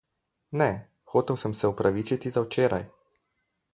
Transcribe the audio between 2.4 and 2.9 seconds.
včeraj.